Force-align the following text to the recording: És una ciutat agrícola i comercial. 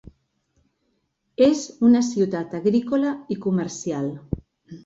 És 1.47 1.61
una 1.89 2.01
ciutat 2.09 2.57
agrícola 2.61 3.15
i 3.37 3.39
comercial. 3.47 4.09